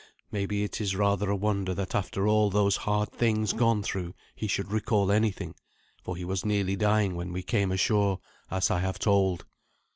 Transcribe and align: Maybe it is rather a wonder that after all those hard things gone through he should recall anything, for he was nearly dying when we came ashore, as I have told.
Maybe 0.31 0.63
it 0.63 0.81
is 0.81 0.95
rather 0.95 1.29
a 1.29 1.35
wonder 1.35 1.75
that 1.75 1.93
after 1.93 2.27
all 2.27 2.49
those 2.49 2.75
hard 2.75 3.11
things 3.11 3.53
gone 3.53 3.83
through 3.83 4.15
he 4.33 4.47
should 4.47 4.71
recall 4.71 5.11
anything, 5.11 5.53
for 6.01 6.15
he 6.15 6.25
was 6.25 6.43
nearly 6.43 6.75
dying 6.75 7.13
when 7.13 7.31
we 7.31 7.43
came 7.43 7.71
ashore, 7.71 8.19
as 8.49 8.71
I 8.71 8.79
have 8.79 8.97
told. 8.97 9.45